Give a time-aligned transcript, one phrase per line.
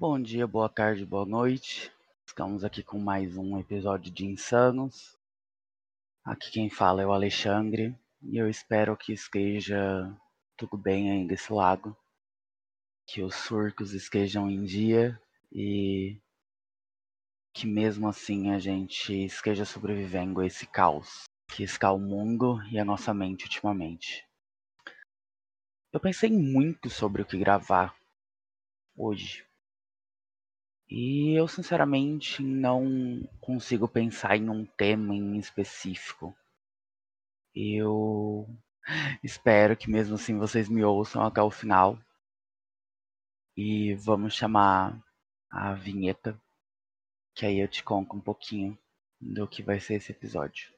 [0.00, 1.92] Bom dia, boa tarde, boa noite.
[2.26, 5.14] Estamos aqui com mais um episódio de Insanos.
[6.24, 9.78] Aqui quem fala é o Alexandre e eu espero que esteja
[10.56, 11.94] tudo bem aí desse lado,
[13.06, 15.20] que os surcos estejam em dia
[15.52, 16.18] e
[17.52, 22.78] que mesmo assim a gente esteja sobrevivendo a esse caos que está o mundo e
[22.78, 24.26] a nossa mente ultimamente.
[25.92, 27.94] Eu pensei muito sobre o que gravar
[28.96, 29.49] hoje.
[30.90, 36.34] E eu sinceramente não consigo pensar em um tema em específico.
[37.54, 38.48] Eu
[39.22, 41.96] espero que mesmo assim vocês me ouçam até o final.
[43.56, 45.00] E vamos chamar
[45.48, 46.40] a vinheta,
[47.36, 48.76] que aí eu te conto um pouquinho
[49.20, 50.72] do que vai ser esse episódio.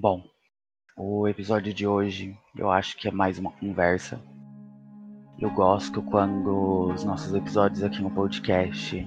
[0.00, 0.22] Bom,
[0.96, 4.20] o episódio de hoje eu acho que é mais uma conversa.
[5.40, 9.04] Eu gosto quando os nossos episódios aqui no podcast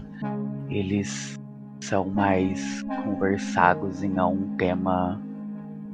[0.70, 1.40] eles
[1.80, 5.22] são mais conversados e não um tema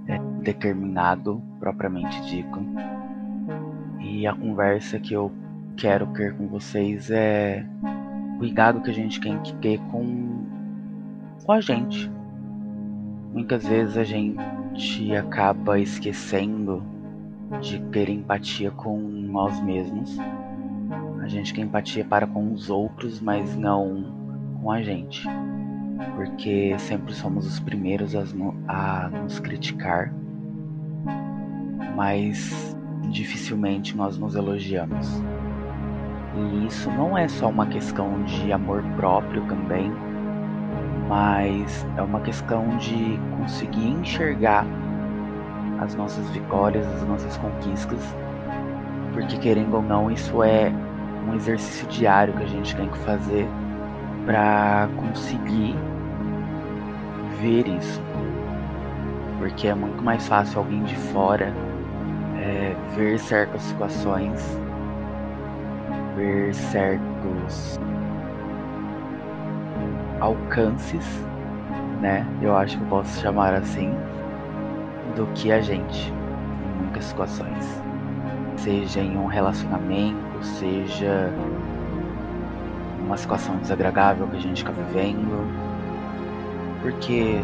[0.08, 2.60] é, determinado propriamente dito.
[4.00, 5.32] E a conversa que eu
[5.78, 7.64] quero ter com vocês é
[8.40, 10.44] cuidado que a gente tem que ter com,
[11.46, 12.17] com a gente.
[13.38, 16.82] Muitas vezes a gente acaba esquecendo
[17.62, 20.18] de ter empatia com nós mesmos.
[21.22, 25.24] A gente tem empatia para com os outros, mas não com a gente.
[26.16, 28.24] Porque sempre somos os primeiros a,
[28.68, 30.12] a nos criticar,
[31.96, 32.76] mas
[33.12, 35.22] dificilmente nós nos elogiamos.
[36.36, 39.92] E isso não é só uma questão de amor próprio também,
[41.08, 44.66] mas é uma questão de conseguir enxergar
[45.80, 48.00] as nossas vitórias, as nossas conquistas,
[49.14, 50.72] porque querendo ou não, isso é
[51.28, 53.48] um exercício diário que a gente tem que fazer
[54.26, 55.76] para conseguir
[57.42, 58.02] ver isso.
[59.40, 61.54] Porque é muito mais fácil alguém de fora
[62.38, 64.60] é, ver certas situações,
[66.16, 67.80] ver certos
[70.20, 71.06] alcances,
[72.02, 72.26] né?
[72.42, 73.94] Eu acho que eu posso chamar assim,
[75.16, 77.82] do que a gente em muitas situações.
[78.58, 81.32] Seja em um relacionamento, seja
[83.06, 85.48] uma situação desagradável que a gente está vivendo.
[86.82, 87.40] Porque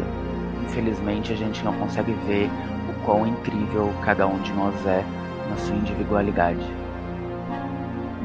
[0.64, 2.50] infelizmente a gente não consegue ver
[2.88, 5.04] o quão incrível cada um de nós é
[5.48, 6.64] na sua individualidade.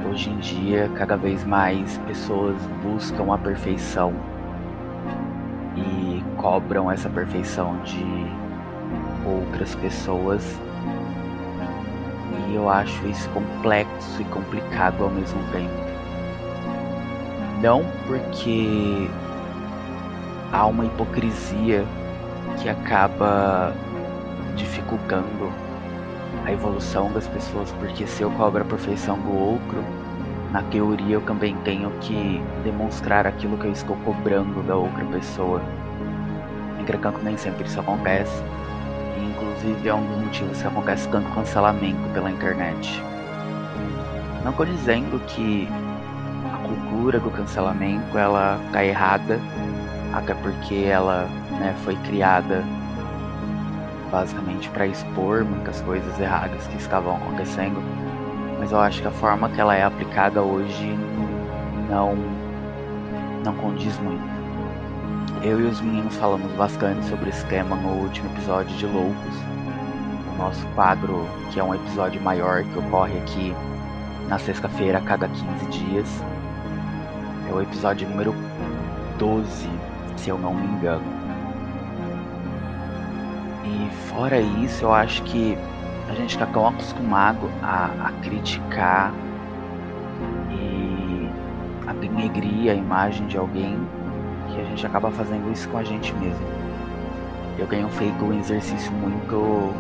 [0.10, 4.14] Hoje em dia, cada vez mais pessoas buscam a perfeição
[5.80, 8.06] e cobram essa perfeição de
[9.26, 10.44] outras pessoas.
[12.48, 15.90] E eu acho isso complexo e complicado ao mesmo tempo.
[17.62, 19.10] Não porque
[20.52, 21.86] há uma hipocrisia
[22.58, 23.74] que acaba
[24.56, 25.52] dificultando
[26.46, 29.84] a evolução das pessoas, porque se eu cobro a perfeição do outro,
[30.52, 35.62] na teoria eu também tenho que demonstrar aquilo que eu estou cobrando da outra pessoa.
[36.80, 38.44] Entretanto, nem sempre isso acontece.
[39.18, 43.02] E, inclusive é um dos motivos que acontece tanto cancelamento pela internet.
[44.44, 45.68] Não estou dizendo que
[46.52, 49.40] a cultura do cancelamento ela tá errada,
[50.14, 51.28] até porque ela
[51.60, 52.64] né, foi criada
[54.12, 57.80] basicamente para expor muitas coisas erradas que estavam acontecendo
[58.60, 60.98] mas eu acho que a forma que ela é aplicada hoje
[61.90, 62.16] não
[63.44, 64.22] não condiz muito.
[65.42, 69.36] Eu e os meninos falamos bastante sobre esse tema no último episódio de Loucos,
[70.34, 73.56] o nosso quadro que é um episódio maior que ocorre aqui
[74.28, 76.24] na sexta-feira a cada 15 dias.
[77.50, 78.36] É o episódio número
[79.18, 79.70] 12,
[80.18, 81.04] se eu não me engano.
[83.64, 85.58] E fora isso, eu acho que
[86.10, 89.14] a gente está tão acostumado a, a criticar
[90.52, 91.30] e
[91.88, 93.78] a denegrir a imagem de alguém
[94.48, 96.46] que a gente acaba fazendo isso com a gente mesmo.
[97.60, 99.72] Eu tenho feito um exercício muito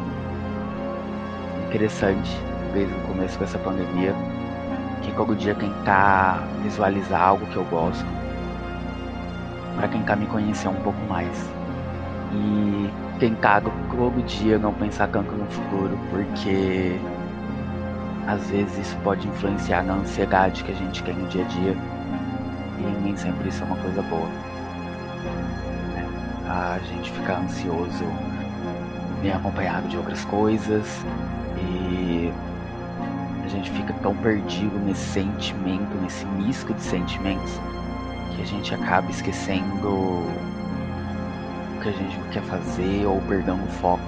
[1.67, 2.29] interessante
[2.73, 4.13] desde o começo dessa pandemia,
[5.01, 8.05] que todo dia tentar visualizar algo que eu gosto,
[9.75, 11.49] para tentar me conhecer um pouco mais.
[12.31, 12.89] E
[13.19, 16.99] tentado todo dia não pensar tanto no futuro, porque
[18.27, 21.75] às vezes isso pode influenciar na ansiedade que a gente tem no dia a dia
[22.79, 24.29] e nem sempre isso é uma coisa boa.
[25.97, 26.49] É.
[26.49, 28.05] a gente fica ansioso,
[29.21, 30.85] bem acompanhado de outras coisas
[31.57, 32.31] e
[33.43, 37.59] a gente fica tão perdido nesse sentimento, nesse misto de sentimentos,
[38.35, 40.23] que a gente acaba esquecendo
[41.79, 44.03] o que a gente quer fazer ou perdendo o foco.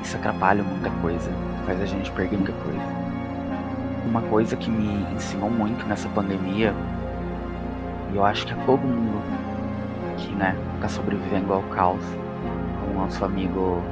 [0.00, 1.30] E isso atrapalha muita coisa,
[1.66, 3.04] faz a gente perder muita coisa.
[4.06, 6.72] Uma coisa que me ensinou muito nessa pandemia,
[8.12, 9.20] e eu acho que a todo mundo
[10.16, 12.04] que né, tá sobrevivendo ao caos,
[12.80, 13.82] como nosso amigo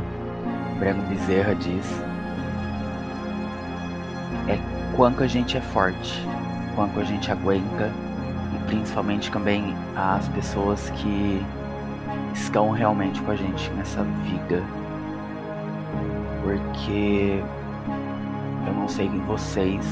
[0.78, 2.00] Breno Bezerra diz,
[4.46, 4.56] é
[4.94, 6.24] quanto a gente é forte,
[6.76, 7.90] quanto a gente aguenta
[8.54, 11.44] e principalmente também as pessoas que
[12.34, 14.62] estão realmente com a gente nessa vida.
[16.43, 17.43] Porque
[18.66, 19.87] eu não sei em vocês,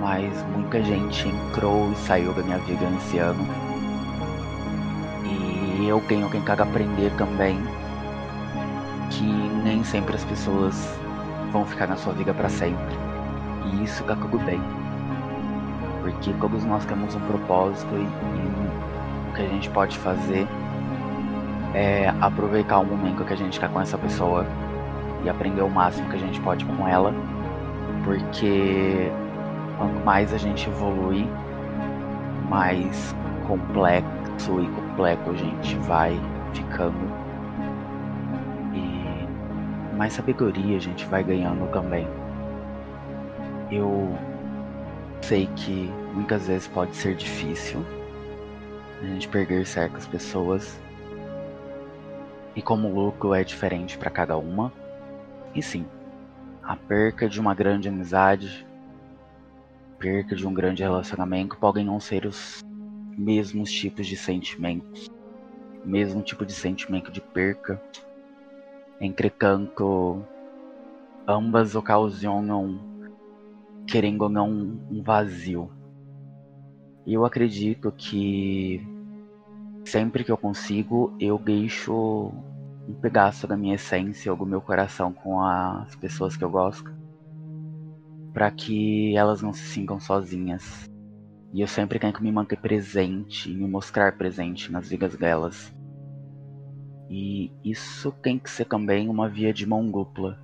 [0.00, 3.46] mas muita gente entrou e saiu da minha vida nesse ano.
[5.24, 7.58] E eu tenho que aprender também
[9.10, 10.98] que nem sempre as pessoas
[11.52, 12.96] vão ficar na sua vida para sempre.
[13.64, 14.60] E isso tá tudo bem.
[16.10, 20.46] Porque todos nós temos um propósito e, e o que a gente pode fazer
[21.74, 24.46] é aproveitar o momento que a gente está com essa pessoa
[25.22, 27.12] e aprender o máximo que a gente pode com ela.
[28.04, 29.10] Porque
[29.76, 31.28] quanto mais a gente evolui,
[32.48, 33.14] mais
[33.46, 36.18] complexo e completo a gente vai
[36.54, 37.28] ficando
[39.98, 42.06] mais sabedoria a gente vai ganhando também.
[43.68, 44.16] Eu
[45.22, 47.84] sei que muitas vezes pode ser difícil
[49.00, 50.78] a gente perder certas pessoas.
[52.56, 54.72] E como o lucro é diferente para cada uma.
[55.54, 55.86] E sim,
[56.62, 58.66] a perca de uma grande amizade,
[59.98, 62.64] perca de um grande relacionamento podem não ser os
[63.16, 65.10] mesmos tipos de sentimentos,
[65.84, 67.80] mesmo tipo de sentimento de perca
[69.00, 70.24] Entretanto,
[71.26, 72.80] ambas ocasionam,
[73.88, 74.50] querendo ou não,
[74.90, 75.70] um vazio.
[77.06, 78.86] E eu acredito que
[79.84, 82.30] sempre que eu consigo, eu deixo
[82.86, 86.94] um pedaço da minha essência ou do meu coração com as pessoas que eu gosto,
[88.34, 90.86] para que elas não se sintam sozinhas.
[91.54, 95.74] E eu sempre tenho que me manter presente me mostrar presente nas vidas delas.
[97.08, 100.38] E isso tem que ser também uma via de mão dupla.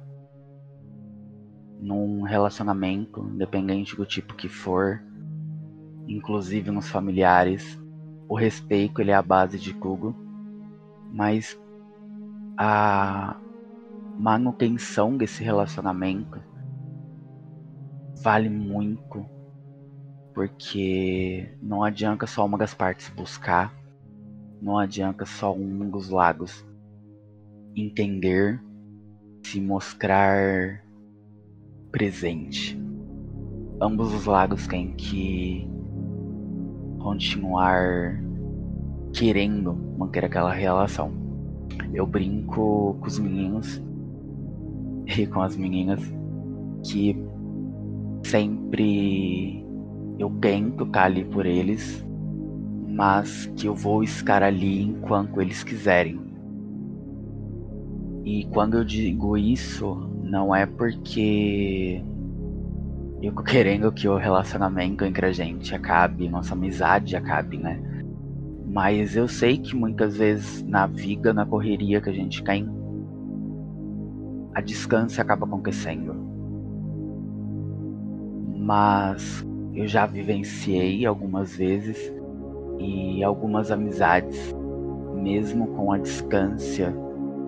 [1.85, 5.03] Num relacionamento, independente do tipo que for,
[6.09, 7.79] inclusive nos familiares,
[8.29, 10.17] o respeito ele é a base de tudo,
[11.13, 11.61] mas
[12.57, 13.37] a
[14.19, 16.41] manutenção desse relacionamento
[18.23, 19.27] vale muito,
[20.35, 23.85] porque não adianta só uma das partes buscar
[24.65, 26.67] não adianta só um dos lados
[27.77, 28.59] entender,
[29.45, 30.83] se mostrar
[31.95, 32.77] presente.
[33.81, 35.65] Ambos os lados têm que
[36.99, 38.21] continuar
[39.13, 41.13] querendo manter aquela relação.
[41.93, 43.81] Eu brinco com os meninos
[45.07, 46.01] e com as meninas
[46.83, 47.17] que
[48.25, 49.65] sempre
[50.19, 52.05] eu tento estar ali por eles
[52.89, 56.21] mas que eu vou estar ali enquanto eles quiserem.
[58.25, 62.03] E quando eu digo isso, não é porque
[63.23, 67.81] eu querendo que o relacionamento entre a gente acabe, nossa amizade acabe, né?
[68.67, 72.69] Mas eu sei que muitas vezes na vida, na correria que a gente tem,
[74.55, 76.15] a distância acaba acontecendo.
[78.57, 82.13] Mas eu já vivenciei algumas vezes
[82.79, 84.55] e algumas amizades,
[85.15, 86.95] mesmo com a distância,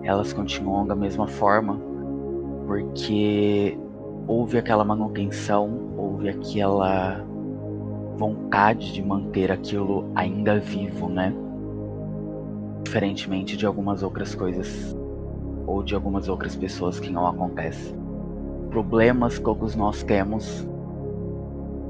[0.03, 1.96] elas continuam da mesma forma,
[2.67, 3.75] porque
[4.27, 7.25] houve aquela manutenção, houve aquela
[8.17, 11.33] vontade de manter aquilo ainda vivo, né?
[12.83, 14.95] Diferentemente de algumas outras coisas
[15.65, 17.95] ou de algumas outras pessoas que não acontece.
[18.69, 20.67] Problemas todos nós temos,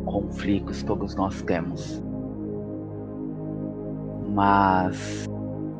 [0.06, 2.02] conflitos todos nós temos
[4.38, 5.28] mas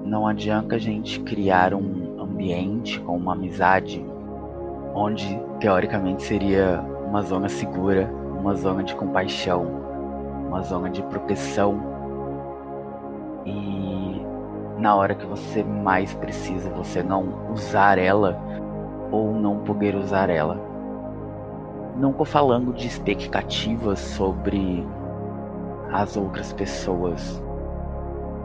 [0.04, 4.04] não adianta a gente criar um ambiente com uma amizade
[4.98, 9.68] onde teoricamente seria uma zona segura, uma zona de compaixão,
[10.48, 11.80] uma zona de proteção
[13.46, 14.26] e
[14.80, 18.40] na hora que você mais precisa você não usar ela
[19.12, 20.60] ou não poder usar ela.
[21.96, 24.86] Não tô falando de expectativas sobre
[25.92, 27.42] as outras pessoas,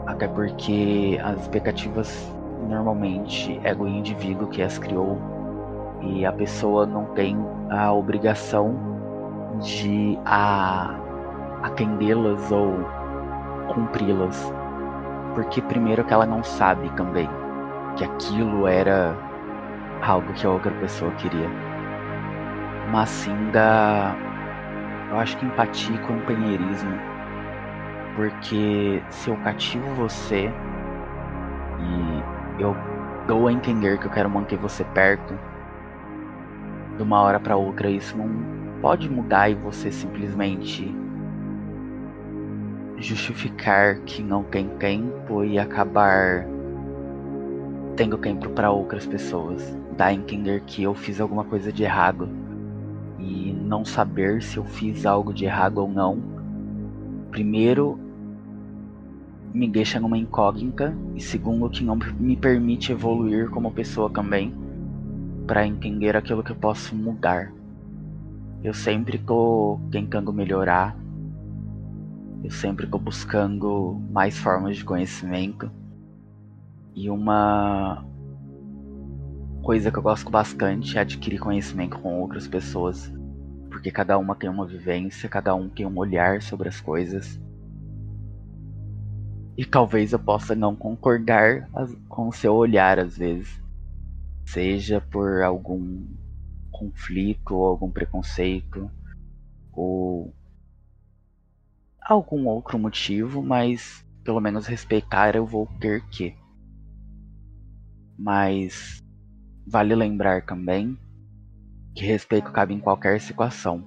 [0.05, 2.31] Até porque as expectativas
[2.69, 5.17] normalmente é o indivíduo que as criou
[6.05, 7.37] e a pessoa não tem
[7.69, 8.75] a obrigação
[9.61, 10.17] de
[11.61, 12.73] atendê-las ou
[13.73, 14.53] cumpri-las.
[15.33, 17.29] Porque primeiro que ela não sabe também
[17.95, 19.15] que aquilo era
[20.01, 21.49] algo que a outra pessoa queria.
[22.91, 24.15] Mas sim da
[25.09, 26.97] eu acho que empatia e companheirismo.
[28.15, 30.51] Porque se eu cativo você
[31.79, 32.75] e eu
[33.27, 35.33] dou a entender que eu quero manter você perto,
[36.97, 38.29] de uma hora para outra isso não
[38.81, 40.93] pode mudar e você simplesmente
[42.97, 46.45] justificar que não tem tempo e acabar
[47.95, 49.77] tendo tempo para outras pessoas.
[49.95, 52.29] Dar a entender que eu fiz alguma coisa de errado
[53.19, 56.19] e não saber se eu fiz algo de errado ou não.
[57.29, 57.99] Primeiro,
[59.53, 64.62] me deixa numa incógnita e segundo, que não me permite evoluir como pessoa também
[65.45, 67.51] para entender aquilo que eu posso mudar.
[68.63, 70.95] Eu sempre tô tentando melhorar.
[72.43, 75.69] Eu sempre tô buscando mais formas de conhecimento.
[76.95, 78.05] E uma
[79.63, 83.11] coisa que eu gosto bastante é adquirir conhecimento com outras pessoas.
[83.69, 87.39] Porque cada uma tem uma vivência, cada um tem um olhar sobre as coisas.
[89.57, 91.69] E talvez eu possa não concordar
[92.07, 93.62] com o seu olhar às vezes.
[94.45, 96.05] Seja por algum
[96.71, 98.89] conflito ou algum preconceito
[99.71, 100.33] ou
[102.01, 106.35] algum outro motivo, mas pelo menos respeitar eu vou ter que.
[108.17, 109.03] Mas
[109.65, 110.97] vale lembrar também
[111.95, 113.83] que respeito cabe em qualquer situação,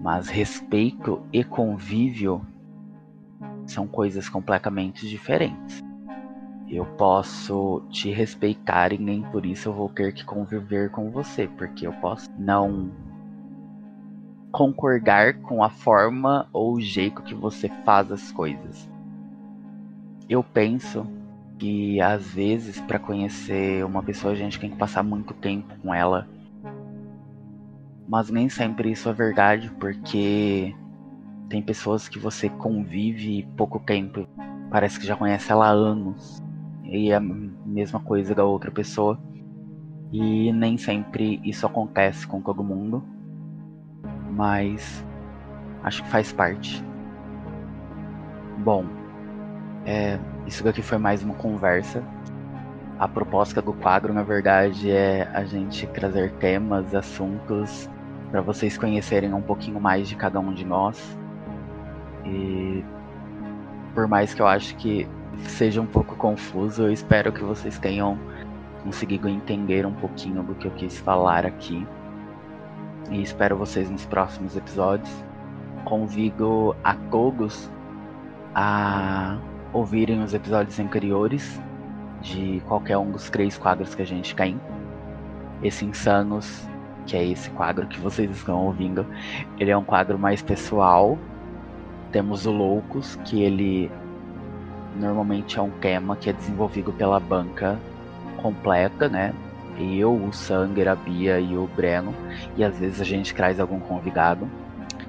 [0.00, 2.46] mas respeito e convívio
[3.66, 5.85] são coisas completamente diferentes.
[6.68, 11.46] Eu posso te respeitar e nem por isso eu vou ter que conviver com você,
[11.46, 12.90] porque eu posso não
[14.50, 18.90] concordar com a forma ou o jeito que você faz as coisas.
[20.28, 21.06] Eu penso
[21.56, 25.94] que às vezes para conhecer uma pessoa a gente tem que passar muito tempo com
[25.94, 26.26] ela.
[28.08, 30.74] Mas nem sempre isso é verdade, porque
[31.48, 34.26] tem pessoas que você convive pouco tempo,
[34.68, 36.44] parece que já conhece ela há anos
[36.88, 39.18] e é a mesma coisa da outra pessoa.
[40.12, 43.02] E nem sempre isso acontece com todo mundo,
[44.30, 45.04] mas
[45.82, 46.84] acho que faz parte.
[48.58, 48.84] Bom,
[49.84, 52.02] é, isso daqui foi mais uma conversa.
[52.98, 57.90] A proposta do quadro, na verdade, é a gente trazer temas, assuntos
[58.30, 61.18] para vocês conhecerem um pouquinho mais de cada um de nós.
[62.24, 62.84] E
[63.94, 65.06] por mais que eu acho que
[65.48, 66.84] seja um pouco confuso.
[66.84, 68.18] Eu espero que vocês tenham
[68.82, 71.86] conseguido entender um pouquinho do que eu quis falar aqui.
[73.10, 75.10] E espero vocês nos próximos episódios.
[75.84, 77.70] Convido a todos
[78.54, 79.38] a
[79.72, 81.60] ouvirem os episódios anteriores
[82.22, 84.60] de qualquer um dos três quadros que a gente tem.
[85.62, 86.68] Esse Insanos,
[87.06, 89.06] que é esse quadro que vocês estão ouvindo,
[89.58, 91.18] ele é um quadro mais pessoal.
[92.10, 93.90] Temos o Loucos, que ele
[94.98, 97.78] normalmente é um tema que é desenvolvido pela banca
[98.36, 99.32] completa, né?
[99.78, 102.14] Eu, o Sanger, a Bia e o Breno.
[102.56, 104.48] E às vezes a gente traz algum convidado.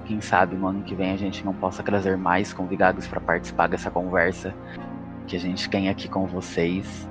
[0.05, 3.67] Quem sabe no ano que vem a gente não possa trazer mais convidados para participar
[3.67, 4.53] dessa conversa
[5.25, 7.07] que a gente tem aqui com vocês.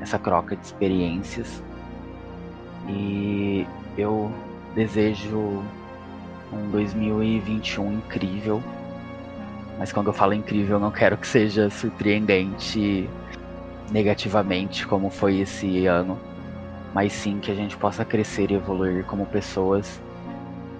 [0.00, 1.62] Essa troca de experiências.
[2.88, 3.66] E
[3.96, 4.30] eu
[4.74, 5.62] desejo
[6.52, 8.62] um 2021 incrível
[9.78, 13.08] mas quando eu falo incrível, eu não quero que seja surpreendente
[13.90, 16.18] negativamente, como foi esse ano.
[16.94, 20.00] Mas sim que a gente possa crescer e evoluir como pessoas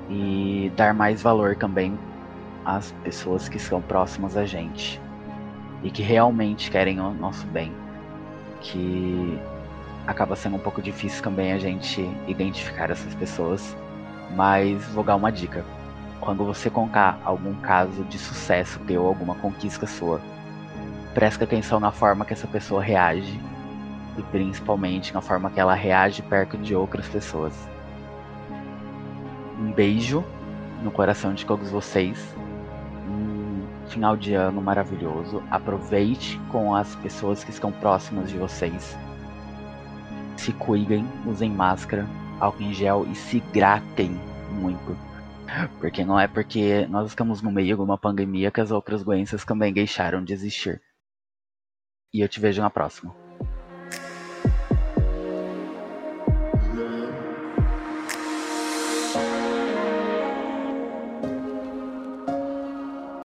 [0.08, 1.98] e dar mais valor também
[2.64, 5.00] às pessoas que são próximas a gente
[5.82, 7.72] e que realmente querem o nosso bem.
[8.60, 9.38] Que
[10.06, 13.76] acaba sendo um pouco difícil também a gente identificar essas pessoas,
[14.36, 15.64] mas vou dar uma dica
[16.20, 20.20] quando você contar algum caso de sucesso teu, alguma conquista sua,
[21.12, 23.40] preste atenção na forma que essa pessoa reage
[24.16, 27.54] e principalmente na forma que ela reage perto de outras pessoas.
[29.58, 30.24] Um beijo
[30.82, 32.34] no coração de todos vocês.
[33.08, 35.42] Um final de ano maravilhoso.
[35.50, 38.96] Aproveite com as pessoas que estão próximas de vocês.
[40.36, 42.06] Se cuidem, usem máscara,
[42.40, 44.20] álcool em gel e se gratem
[44.60, 44.96] muito.
[45.80, 49.44] Porque não é porque nós estamos no meio de uma pandemia que as outras doenças
[49.44, 50.82] também deixaram de existir.
[52.14, 53.23] e eu te vejo na próxima.